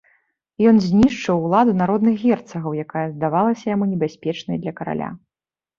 [0.69, 5.09] Ён знішчыў уладу народных герцагаў, якая здавалася яму небяспечнай для караля.